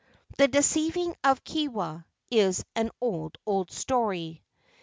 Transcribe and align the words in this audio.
"The 0.39 0.47
Deceiving 0.47 1.15
of 1.23 1.43
Kewa" 1.43 2.05
is 2.31 2.65
an 2.75 2.89
old, 3.03 3.37
old 3.45 3.69
story. 3.71 4.43